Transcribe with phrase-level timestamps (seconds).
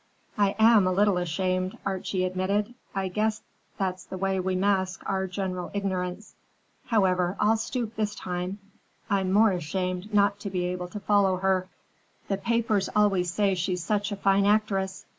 [0.35, 2.73] "I am a little ashamed," Archie admitted.
[2.95, 3.43] "I guess
[3.77, 6.33] that's the way we mask our general ignorance.
[6.87, 8.57] However, I'll stoop this time;
[9.11, 11.69] I'm more ashamed not to be able to follow her.
[12.29, 15.05] The papers always say she's such a fine actress."